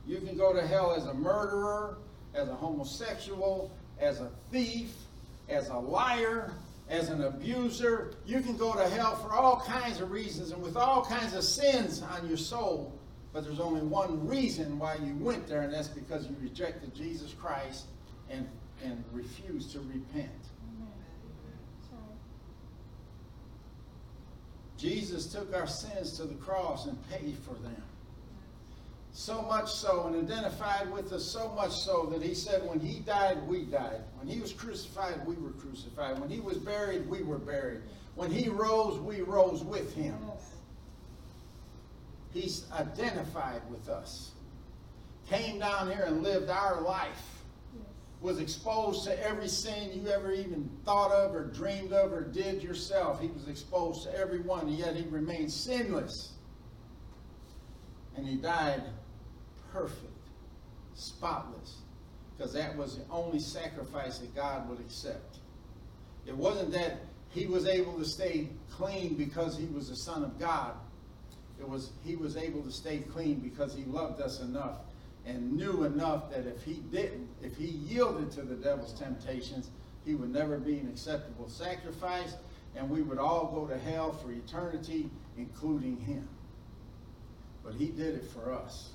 [0.08, 1.98] You can go to hell as a murderer,
[2.34, 4.94] as a homosexual, as a thief,
[5.50, 6.54] as a liar,
[6.90, 8.14] as an abuser.
[8.26, 11.44] You can go to hell for all kinds of reasons and with all kinds of
[11.44, 12.94] sins on your soul.
[13.36, 17.34] But there's only one reason why you went there, and that's because you rejected Jesus
[17.34, 17.88] Christ
[18.30, 18.48] and,
[18.82, 20.32] and refused to repent.
[24.78, 27.84] Jesus took our sins to the cross and paid for them.
[29.12, 33.00] So much so, and identified with us so much so that he said, when he
[33.00, 34.00] died, we died.
[34.18, 36.20] When he was crucified, we were crucified.
[36.20, 37.82] When he was buried, we were buried.
[38.16, 40.16] When he rose, we rose with him.
[42.36, 44.32] He's identified with us.
[45.30, 47.24] Came down here and lived our life.
[48.20, 52.62] Was exposed to every sin you ever even thought of or dreamed of or did
[52.62, 53.22] yourself.
[53.22, 56.34] He was exposed to every one, and yet he remained sinless.
[58.18, 58.84] And he died
[59.72, 60.28] perfect,
[60.94, 61.78] spotless,
[62.36, 65.38] because that was the only sacrifice that God would accept.
[66.26, 70.38] It wasn't that he was able to stay clean because he was the Son of
[70.38, 70.74] God.
[71.60, 74.78] It was he was able to stay clean because he loved us enough
[75.26, 79.70] and knew enough that if he didn't, if he yielded to the devil's temptations,
[80.06, 82.36] he would never be an acceptable sacrifice,
[82.76, 86.28] and we would all go to hell for eternity, including him.
[87.64, 88.90] But he did it for us.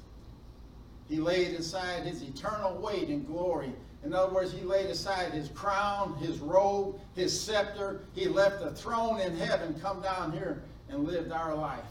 [1.08, 3.72] He laid aside his eternal weight and glory.
[4.04, 8.02] In other words, he laid aside his crown, his robe, his scepter.
[8.14, 11.84] He left a throne in heaven, come down here, and lived our life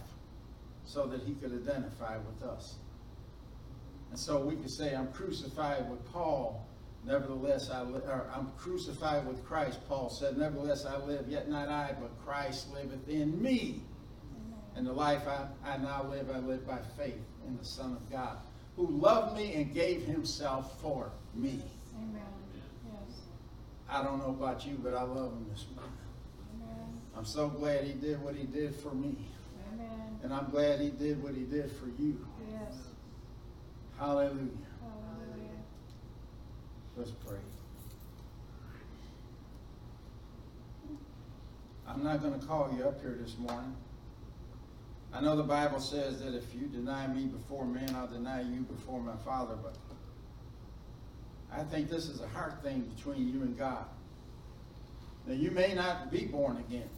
[0.90, 2.78] so that he could identify with us.
[4.10, 6.66] And so we could say, I'm crucified with Paul.
[7.06, 8.02] Nevertheless, I li-
[8.36, 10.36] I'm crucified with Christ, Paul said.
[10.36, 13.84] Nevertheless, I live, yet not I, but Christ liveth in me.
[14.76, 18.12] And the life I, I now live, I live by faith in the Son of
[18.12, 18.38] God,
[18.76, 21.62] who loved me and gave himself for me.
[21.98, 22.22] Amen.
[22.86, 23.20] Yes.
[23.88, 25.94] I don't know about you, but I love him this morning.
[26.56, 27.02] Amen.
[27.16, 29.16] I'm so glad he did what he did for me.
[30.24, 32.26] And I'm glad he did what he did for you.
[32.52, 32.74] Yes.
[33.98, 34.50] Hallelujah.
[34.82, 35.60] Hallelujah.
[36.98, 37.38] Let's pray.
[41.88, 43.76] I'm not going to call you up here this morning.
[45.12, 48.62] I know the Bible says that if you deny me before men, I'll deny you
[48.62, 49.76] before my Father, but
[51.52, 53.86] I think this is a heart thing between you and God.
[55.26, 56.90] Now, you may not be born again.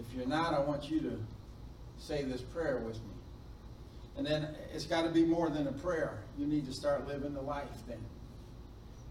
[0.00, 1.18] If you're not, I want you to
[1.98, 3.14] say this prayer with me.
[4.16, 6.22] And then it's got to be more than a prayer.
[6.38, 7.98] You need to start living the life then.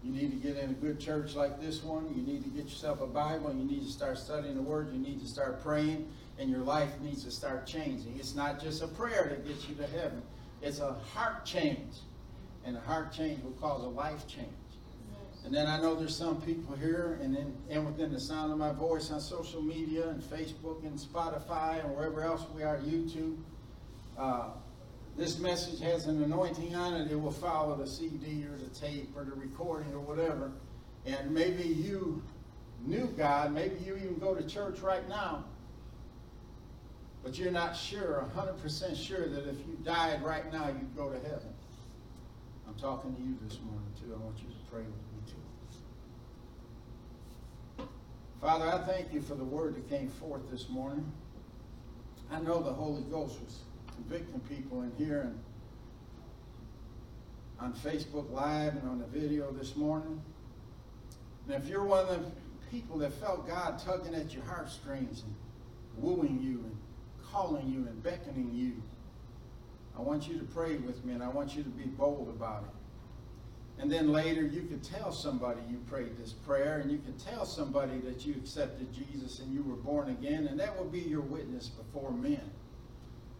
[0.02, 2.12] You need to get in a good church like this one.
[2.14, 3.52] You need to get yourself a Bible.
[3.52, 4.92] You need to start studying the Word.
[4.92, 6.08] You need to start praying.
[6.38, 8.16] And your life needs to start changing.
[8.18, 10.22] It's not just a prayer that gets you to heaven.
[10.62, 11.96] It's a heart change.
[12.64, 14.48] And a heart change will cause a life change.
[15.44, 18.58] And then I know there's some people here and then and within the sound of
[18.58, 23.36] my voice on social media and Facebook and Spotify and wherever else we are, YouTube.
[24.18, 24.50] Uh,
[25.16, 27.10] this message has an anointing on it.
[27.10, 30.52] It will follow the CD or the tape or the recording or whatever.
[31.06, 32.22] And maybe you
[32.86, 33.52] knew God.
[33.52, 35.44] Maybe you even go to church right now.
[37.22, 41.18] But you're not sure, 100% sure that if you died right now, you'd go to
[41.18, 41.52] heaven.
[42.66, 44.14] I'm talking to you this morning, too.
[44.14, 45.20] I want you to pray with me,
[47.76, 47.84] too.
[48.40, 51.12] Father, I thank you for the word that came forth this morning.
[52.30, 53.58] I know the Holy Ghost was
[53.94, 55.38] convicting people in here and
[57.58, 60.22] on Facebook Live and on the video this morning.
[61.46, 62.30] And if you're one of the
[62.70, 65.34] people that felt God tugging at your heartstrings and
[65.98, 66.78] wooing you and
[67.30, 68.82] calling you and beckoning you,
[69.98, 72.62] I want you to pray with me and I want you to be bold about
[72.62, 72.79] it.
[73.80, 77.46] And then later you could tell somebody you prayed this prayer and you could tell
[77.46, 81.22] somebody that you accepted Jesus and you were born again and that will be your
[81.22, 82.42] witness before men.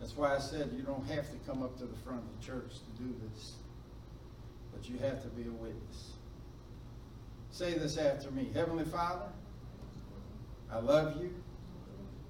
[0.00, 2.46] That's why I said you don't have to come up to the front of the
[2.46, 3.56] church to do this.
[4.72, 6.12] But you have to be a witness.
[7.50, 8.48] Say this after me.
[8.54, 9.28] Heavenly Father,
[10.72, 11.34] I love you.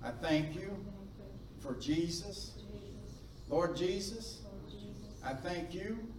[0.02, 0.76] I thank you
[1.60, 2.54] for Jesus.
[3.48, 4.40] Lord Jesus,
[5.24, 6.09] I thank you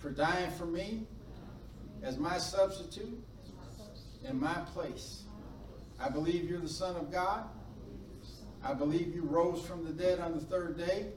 [0.00, 1.06] for dying for me
[2.02, 3.22] as my substitute
[4.26, 5.24] in my place.
[5.98, 7.44] I believe you're the Son of God.
[8.64, 11.08] I believe you rose from the dead on the third day.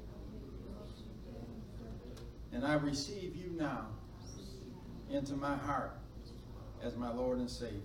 [2.51, 3.87] And I receive you now
[5.09, 5.97] into my heart
[6.83, 7.79] as my Lord and Savior.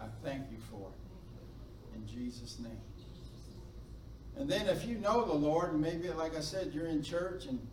[0.00, 1.96] I thank you for it.
[1.96, 2.80] In Jesus' name.
[4.36, 7.46] And then if you know the Lord, and maybe, like I said, you're in church,
[7.46, 7.66] and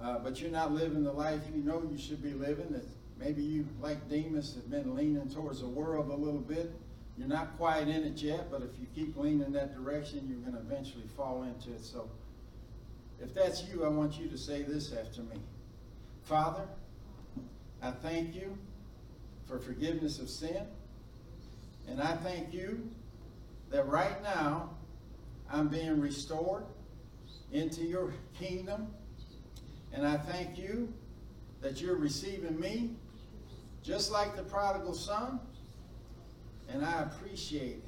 [0.00, 2.84] uh, but you're not living the life you know you should be living, that
[3.18, 6.72] maybe you, like Demas, have been leaning towards the world a little bit.
[7.16, 10.52] You're not quite in it yet, but if you keep leaning that direction, you're going
[10.52, 11.82] to eventually fall into it.
[11.82, 12.10] So
[13.20, 15.36] if that's you, I want you to say this after me.
[16.24, 16.66] Father,
[17.82, 18.58] I thank you
[19.46, 20.66] for forgiveness of sin.
[21.88, 22.90] And I thank you
[23.70, 24.70] that right now
[25.50, 26.64] I'm being restored
[27.52, 28.88] into your kingdom.
[29.96, 30.92] And I thank you
[31.62, 32.90] that you're receiving me
[33.82, 35.40] just like the prodigal son.
[36.68, 37.84] And I appreciate it.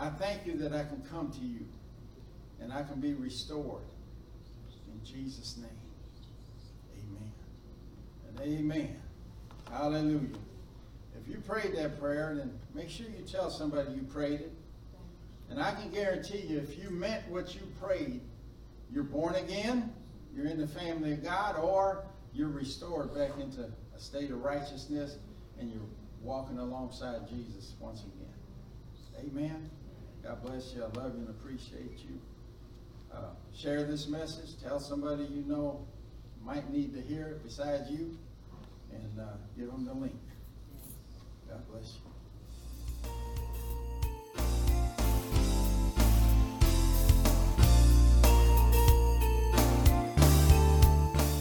[0.00, 1.66] I thank you that I can come to you
[2.60, 3.82] and I can be restored.
[4.92, 5.68] In Jesus' name.
[6.96, 7.32] Amen.
[8.28, 8.96] And amen.
[9.70, 10.38] Hallelujah.
[11.20, 14.52] If you prayed that prayer, then make sure you tell somebody you prayed it.
[15.50, 18.20] And I can guarantee you, if you meant what you prayed,
[18.90, 19.92] you're born again,
[20.38, 25.18] you're in the family of God, or you're restored back into a state of righteousness,
[25.58, 25.82] and you're
[26.22, 29.28] walking alongside Jesus once again.
[29.28, 29.68] Amen.
[30.22, 30.84] God bless you.
[30.84, 32.20] I love you and appreciate you.
[33.12, 34.50] Uh, share this message.
[34.62, 35.84] Tell somebody you know
[36.44, 38.16] might need to hear it besides you,
[38.92, 39.24] and uh,
[39.58, 40.20] give them the link.
[41.48, 42.07] God bless you.